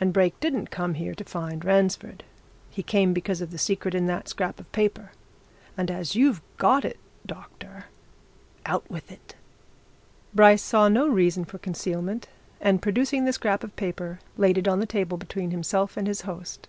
And 0.00 0.12
Brake 0.12 0.34
didn't 0.40 0.72
come 0.72 0.94
here 0.94 1.14
to 1.14 1.22
find 1.22 1.64
Ransford. 1.64 2.24
He 2.68 2.82
came 2.82 3.12
because 3.12 3.40
of 3.40 3.52
the 3.52 3.58
secret 3.58 3.94
in 3.94 4.06
that 4.06 4.28
scrap 4.28 4.58
of 4.58 4.72
paper. 4.72 5.12
And 5.76 5.88
as 5.88 6.16
you've 6.16 6.42
got 6.56 6.84
it, 6.84 6.98
doctor 7.24 7.84
out 8.66 8.90
with 8.90 9.12
it!" 9.12 9.36
Bryce 10.34 10.64
saw 10.64 10.88
no 10.88 11.06
reason 11.06 11.44
for 11.44 11.58
concealment 11.58 12.26
and 12.60 12.82
producing 12.82 13.24
the 13.24 13.32
scrap 13.32 13.62
of 13.62 13.76
paper 13.76 14.18
laid 14.36 14.58
it 14.58 14.66
on 14.66 14.80
the 14.80 14.84
table 14.84 15.16
between 15.16 15.52
himself 15.52 15.96
and 15.96 16.08
his 16.08 16.22
host. 16.22 16.66